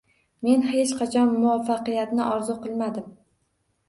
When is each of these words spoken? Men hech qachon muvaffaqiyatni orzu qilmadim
Men 0.45 0.61
hech 0.69 0.93
qachon 1.01 1.33
muvaffaqiyatni 1.43 2.23
orzu 2.37 2.57
qilmadim 2.65 3.13